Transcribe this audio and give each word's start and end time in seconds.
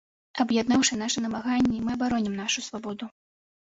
Аб'яднаўшы 0.43 0.93
нашы 1.03 1.23
намаганні, 1.27 1.85
мы 1.85 1.91
абаронім 1.99 2.43
нашу 2.43 2.69
свабоду! 2.73 3.17